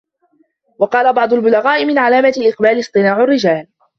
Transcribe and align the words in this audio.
وَقَالَ 0.79 1.13
بَعْضُ 1.13 1.33
الْبُلَغَاءِ 1.33 1.85
مِنْ 1.85 1.97
عَلَامَةِ 1.97 2.33
الْإِقْبَالِ 2.37 2.79
اصْطِنَاعُ 2.79 3.23
الرِّجَالِ 3.23 3.67